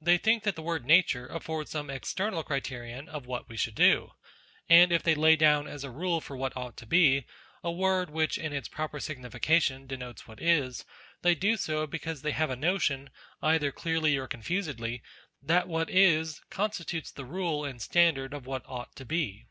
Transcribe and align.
They 0.00 0.18
think 0.18 0.42
that 0.42 0.56
the 0.56 0.62
word 0.62 0.84
Nature 0.86 1.28
affords 1.28 1.70
some 1.70 1.88
external 1.88 2.42
criterion 2.42 3.08
of 3.08 3.26
what 3.26 3.48
we 3.48 3.56
should 3.56 3.76
do; 3.76 4.10
and 4.68 4.90
if 4.90 5.04
they 5.04 5.14
lay 5.14 5.36
down 5.36 5.68
as 5.68 5.84
a 5.84 5.90
rule 5.92 6.20
for 6.20 6.36
what 6.36 6.56
ought 6.56 6.76
to 6.78 6.84
be, 6.84 7.18
a 7.62 7.68
w 7.70 7.84
r 7.84 7.98
ord 8.00 8.10
which 8.10 8.38
in 8.38 8.52
its 8.52 8.66
proper 8.66 8.98
signification 8.98 9.86
denotes 9.86 10.26
what 10.26 10.42
is, 10.42 10.84
they 11.20 11.36
do 11.36 11.56
so 11.56 11.86
because 11.86 12.22
they 12.22 12.32
have 12.32 12.50
a 12.50 12.56
notion, 12.56 13.08
either 13.40 13.70
clearly 13.70 14.16
or 14.16 14.26
confusedly, 14.26 15.00
that 15.40 15.68
what 15.68 15.88
is, 15.88 16.40
constitutes 16.50 17.12
the 17.12 17.24
rule 17.24 17.64
and 17.64 17.80
standard 17.80 18.34
of 18.34 18.46
what 18.46 18.64
ought 18.68 18.96
to 18.96 19.04
be. 19.04 19.46